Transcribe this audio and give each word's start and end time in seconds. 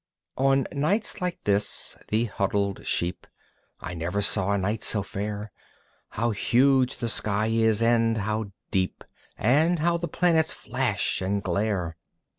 IV 0.35 0.43
On 0.45 0.67
nights 0.71 1.21
like 1.21 1.37
this 1.43 1.95
the 2.07 2.25
huddled 2.25 2.87
sheep 2.87 3.27
I 3.81 3.93
never 3.93 4.19
saw 4.19 4.51
a 4.53 4.57
night 4.57 4.81
so 4.81 5.03
fair. 5.03 5.51
How 6.09 6.31
huge 6.31 6.95
the 6.97 7.07
sky 7.07 7.45
is, 7.51 7.83
and 7.83 8.17
how 8.17 8.45
deep! 8.71 9.03
And 9.37 9.77
how 9.77 9.97
the 9.97 10.07
planets 10.07 10.53
flash 10.53 11.21
and 11.21 11.43
glare! 11.43 11.97